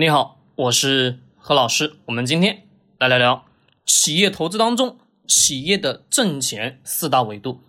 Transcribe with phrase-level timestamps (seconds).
[0.00, 1.96] 你好，我是何老师。
[2.06, 2.62] 我们今天
[2.98, 3.44] 来聊聊
[3.84, 7.60] 企业投资当中企业的挣钱四大维度。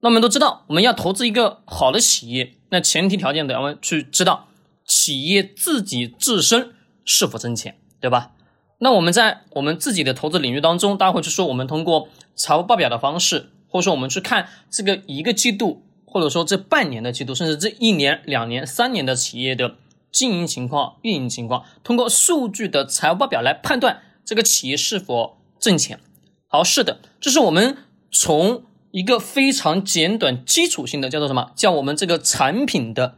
[0.00, 4.48] 那我们都知道，我们要投资一个好的企业，那前提条件得要去知道
[4.84, 6.74] 企业自己自身
[7.06, 8.32] 是否挣钱，对吧？
[8.80, 19.76] 那我们在我们自己的投资领域当中，大家会去说，我们通过财务报表的方式，或者说我们去看这个一个季度，或者说这半年的季度，甚至这一年、两年、三年的企业的。
[20.14, 25.98] 经营情况、运营情况，通过数据的财务报表来判断这个企业是否挣钱。
[26.46, 27.76] 好，是的，这是我们
[28.12, 31.50] 从一个非常简短、基础性的叫做什么？
[31.56, 33.16] 叫我们这个产品的，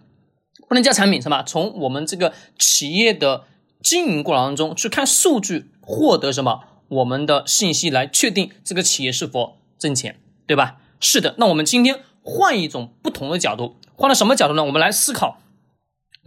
[0.66, 1.43] 不能叫产品是吧？
[1.43, 3.45] 从我们这个企业的
[3.83, 6.60] 经营过程当中去看数据，获得什么？
[6.88, 10.79] 我们的信息来确定这个企业是否挣钱，对吧？
[10.99, 11.35] 是的。
[11.37, 14.65] 那我们今天换一种不同的角度，换了什么角度呢？
[14.65, 15.43] 我们来思考。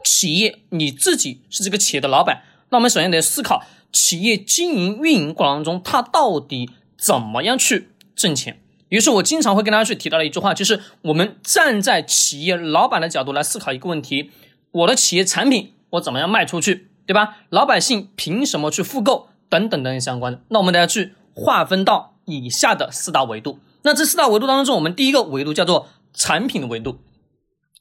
[0.03, 8.61] 企业你自己是这个企业的老板，那我们首先得思考企业经营运营过程当中，它到底怎么样去挣钱。
[8.89, 14.31] 于是我经常会跟大家去提到的一句话，就是我们站在企业老板的角度来思考一个问题：
[14.71, 17.37] 我的企业产品我怎么样卖出去，对吧？
[17.49, 20.41] 老百姓凭什么去复购等等等相关的。
[20.49, 23.59] 那我们大家去划分到以下的四大维度。
[23.83, 26.99] 那这四大维度当中，我们第一个维度叫做产品的维度，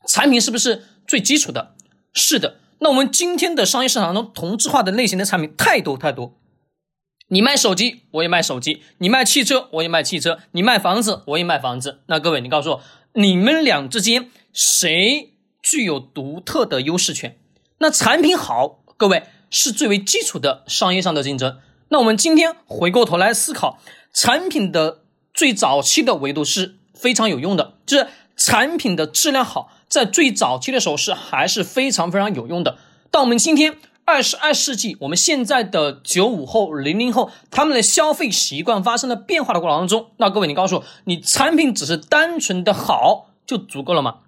[0.07, 1.75] 产品是不是最基础的？
[2.13, 6.35] 是的，那我们今天的商业市场中，同质化的类型的产品太多太多。
[7.29, 12.01] 你卖手机，我也卖手机；你卖汽车，我也卖汽车；你卖房子，我也卖房子。
[12.07, 12.81] 那各位，你告诉我，
[13.13, 17.39] 你们俩之间谁具有独特的优势权？
[17.79, 21.59] 那产品好，各位是最为基础的商业上的竞争。
[21.91, 23.79] 那我们今天回过头来思考，
[24.15, 25.03] 产品的
[25.35, 29.71] 最早期的维度是非常有用的，就是产品的质量好。
[29.89, 32.77] 在最早期的时候是还是非常非常有用的。
[33.11, 44.19] 到我们今天二十二世纪，我们现在的九五后、零零后，他们的消费习惯发生了变化的过程当中，那各位，你告诉我，你产品只是单纯的好就足够了吗？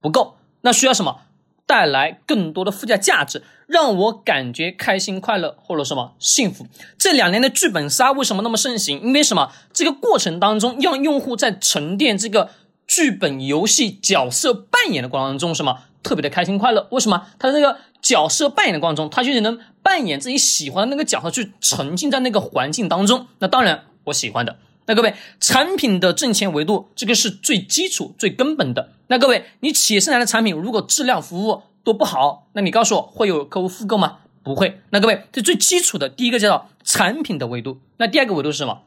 [0.00, 1.22] 不够，那需要什么？
[1.66, 6.66] 带来更多的附加价值，让我感觉开心、快乐或者什么幸福。
[6.96, 9.00] 这两年的剧本杀为什么那么盛行？
[9.02, 9.52] 因为什么？
[9.72, 12.50] 这个过程当中让用户在沉淀这个。
[12.88, 16.88] 剧本游戏角色扮演的过程中，什么特别的开心快乐？
[16.90, 17.26] 为什么？
[17.38, 23.26] 他这个角色扮演的过程中，他就能扮演自己喜欢的那个角色，去沉浸在那个环境当中。
[23.40, 24.56] 那当然，我喜欢的。
[24.86, 28.92] 那各位，产品的挣钱维度，这个是最基础、最根本的。
[29.08, 34.20] 那各位，你企业生产的产品如果质量、服务都不好，那你告诉我会有客户复购吗？
[34.42, 34.80] 不会。
[34.88, 37.80] 那各位，这最基础的第一个叫做产品的维度。
[37.98, 38.80] 那第二个维度是什么？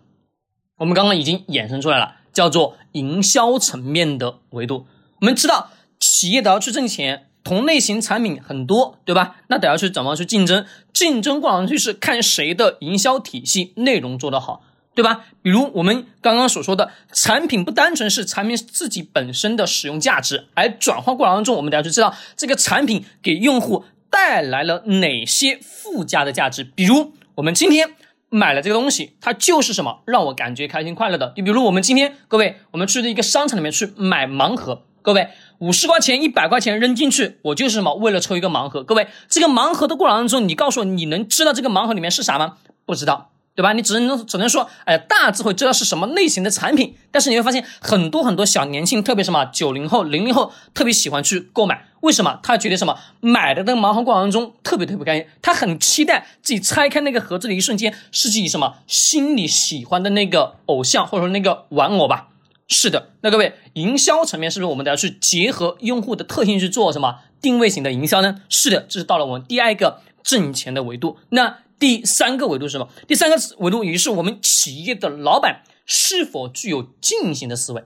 [0.77, 2.15] 我们刚刚已经衍生出来了。
[2.33, 4.85] 叫做营销层面的维度。
[5.19, 9.37] 我们知道，企业都要去挣钱，同类型产品很多，对吧？
[9.47, 10.65] 那得要去怎么去竞争？
[10.93, 14.63] 竞争过程就是看谁的营销体系、内容做得好，
[14.95, 15.25] 对吧？
[15.41, 26.63] 比如我们刚刚所说的，产品不单纯是产品自己本身的使用价值，而转化过程当中，我们得要去知道这个产品给用户带来了哪些附加的价值。
[26.63, 27.95] 比如我们今天。
[28.33, 31.33] 买了这个东西，它就是什么让我感觉开心快乐的？
[31.35, 35.27] 就比如我们今天各位，我们去的一个商场里面去买盲盒，各位
[35.59, 38.83] 五十块钱、一百块钱扔进去，我就是什么为了抽一个盲盒。
[38.83, 42.53] 各位，这个盲盒的过程当中，你告诉我，你能知道这个盲盒里面是啥吗？
[42.85, 43.27] 不知道。
[43.53, 43.73] 对吧？
[43.73, 51.85] 你只能只能说，哎，大致会知道是什么类型的产品，但是你会发现很多很多小年轻，特别什么九零后、零零后，特别喜欢去购买。
[52.01, 52.39] 为什么？
[52.43, 52.99] 他觉得什么？
[53.19, 62.29] 买的那个盲盒过程中特别特别开心，他很期待自己拆开那个盒子的一瞬间，是自己什么心里喜欢的那个偶像或者说那个玩偶吧？
[62.67, 68.41] 是的，那各位，营销层面是不是我们都要去结合用户的特性去做什么定位型的营销呢？
[68.49, 71.17] 是的，这是到了我们第二个挣钱的维度。
[71.29, 71.59] 那。
[71.81, 72.89] 第三个维度是什么？
[73.07, 77.83] 第三个维度也是我们企业的老板是否具有经营型的思维。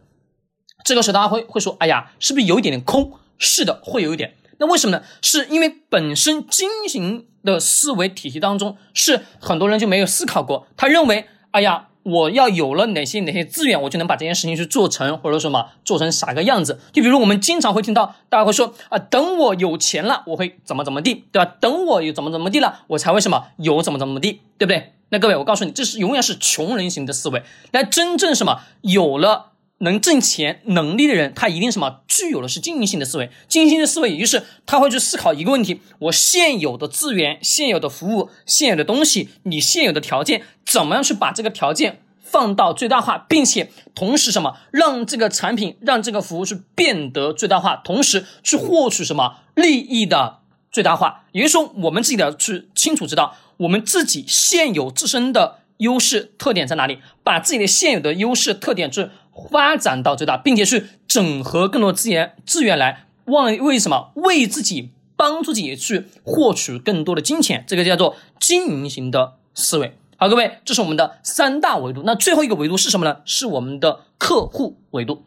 [0.84, 4.35] 这个时候大家会会说：“哎呀，是不是有一点点空？”是的，会有一点。
[4.57, 5.03] 那为什么呢？
[5.22, 10.67] 是因为本身经营的思维体系当中，是很多人就没有思考过。
[10.78, 16.79] 他认为：“哎呀。”我要有了哪些哪些资源，我就能把这件事情去做成，或者什么做成啥个样子？
[16.93, 21.55] 就比如我们经常会听到大家会说啊，等我有钱了，我会怎么怎么地，对吧？
[21.59, 24.93] 等我有怎么怎么地了，我才会什么有怎么怎么地，对不对？
[25.09, 27.41] 那各位，我告诉你，这是永远是穷人型的思维。
[27.72, 29.53] 那真正什么有了？
[29.85, 33.29] 能挣钱能力的人，他一定什么具有的是经营性的思维。
[33.47, 50.40] 经营性的思维，也就是他会去思考一个问题：我现有的资源、现有的服务、现有的东西，你现有的条件，怎么样去把这个条件放到最大化，并且同时什么让这个产品、让这个服务是变得最大化，同时去获取什么利益的
[50.72, 51.26] 最大化。
[51.31, 59.09] 也就是说，我们自己得去清楚知道我们自己现有自身的优势特点在哪里，把自己的现有的优势特点去
[59.52, 69.97] 发展到最大，并且去整合更多资源资源来为为什么为自己帮助自己去获取更多的金钱，这个叫做经营型的思维。
[70.17, 72.03] 好，各位，这是我们的三大维度。
[72.05, 73.17] 那最后一个维度是什么呢？
[73.26, 75.26] 是我们的客户维度。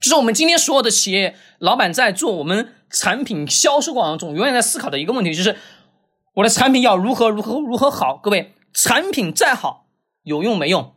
[0.00, 5.56] 就是我们今天所有的企业老板在做我们产品销售过程中，永远在思考的一个问题，就是
[6.34, 8.16] 我的产品要如何如何如何好。
[8.20, 9.86] 各位，产品再好
[10.22, 10.94] 有用没用？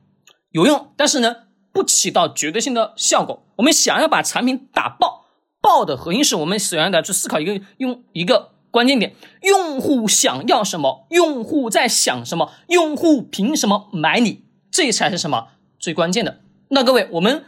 [0.52, 1.36] 有用，但是呢，
[1.72, 3.44] 不起到绝对性的效果。
[3.58, 5.26] 我们想要把产品打爆，
[5.62, 8.52] 爆的核心是我们首先得去思考一个用一个。
[8.72, 11.08] 关键点，用户想要什么？
[11.10, 12.52] 用户在想什么？
[12.68, 14.44] 用户凭什么买你？
[14.70, 15.48] 这才是什么
[15.80, 16.42] 最关键的？
[16.68, 17.46] 那各位，我们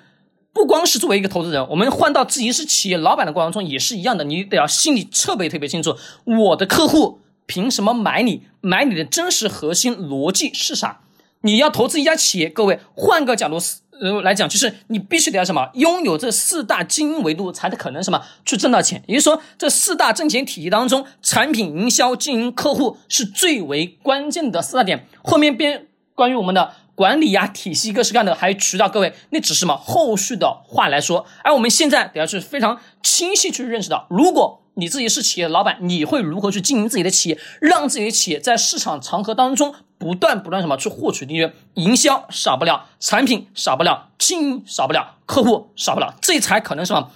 [0.51, 5.95] 不光是作为一个投资人，我们换到自己是企业老板的过程中也是一样的，你得要心里特别特别清楚，
[6.25, 8.47] 我的客户凭什么买你？
[8.59, 11.01] 买你的真实核心逻辑是啥？
[11.41, 13.81] 你要投资一家企业，各位换个角度思。
[14.01, 19.03] 呃，来讲就是你必须得要什么，拥有这四大经营维度，才可能什么去挣到钱。
[19.07, 25.07] 也就是说，这四大挣钱体系当中，产品营销、经营客户是最为关键的四大点。
[25.23, 31.27] 后面边关于我们的管理呀、体系各式各样的，还有渠道，各位那只是什么后续的话来说。
[31.43, 34.60] 而我们现在得要去非常清晰去认识到，如果。
[34.75, 41.53] 你自己是企业老板，你会如何去经营自己的企业，让自己的企业在市场长河当中不断不断什么去获取利润？
[41.73, 47.11] 营销少不了，产品少不了，经营少不了，客户少不了，这才可能什么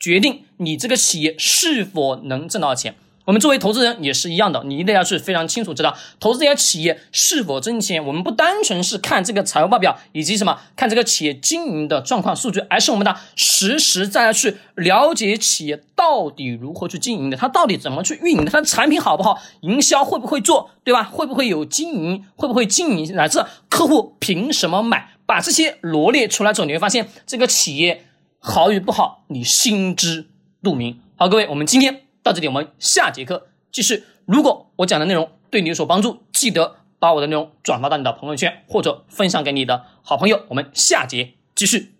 [0.00, 2.96] 决定你这个企业是否能挣到钱。
[3.26, 8.04] 我们作为投资人也是一样的，你一定要去非常清楚知道投资这家企业是否挣钱。
[8.06, 21.02] 我们不单纯是看这个财务报表以及什么看这个企业经营的状况数据，而是我们的实实在在去了解企业到底如何去经营的，它到底怎么去运营的，它的产品好不好，营销会不会做，对吧？
[21.02, 25.10] 会不会有经营，会不会经营，乃至客户凭什么买？
[25.26, 28.06] 把这些罗列出来之后，你会发现这个企业
[28.38, 30.28] 好与不好，你心知
[30.62, 31.00] 肚明。
[31.16, 32.05] 好，各位，我们今天。
[32.26, 34.02] 到这里，我们下节课继续。
[34.24, 40.42] 如果我讲的内容对你有所帮助，记得把我的内容转发到你的朋友圈，或者分享给你的好朋友。
[40.48, 41.95] 我们下节继续。